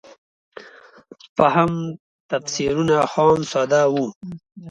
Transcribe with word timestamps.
فهم 1.37 1.69
تفسیرونه 2.31 2.97
خام 3.11 3.39
ساده 3.51 3.81
وو. 3.93 4.05